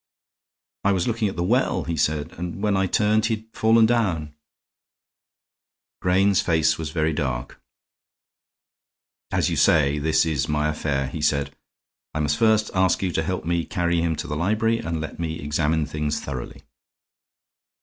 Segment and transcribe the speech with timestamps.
[0.83, 3.85] "I was looking at the well," he said, "and when I turned he had fallen
[3.85, 4.33] down."
[6.01, 7.61] Grayne's face was very dark.
[9.31, 11.55] "As you say, this is my affair," he said.
[12.15, 15.19] "I must first ask you to help me carry him to the library and let
[15.19, 16.63] me examine things thoroughly."